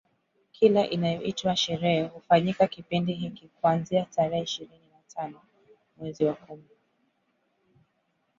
Kila 0.51 0.89
inayoitwa 0.89 1.55
sherehe 1.55 2.03
hufanyika 2.03 2.67
kipindi 2.67 3.13
hiki 3.13 3.47
kuanzia 3.47 4.05
tarehe 4.05 4.43
ishirini 4.43 4.87
na 4.93 5.01
tano 5.15 5.41
mwezi 5.97 6.25
wa 6.25 6.33
kumi 6.33 6.69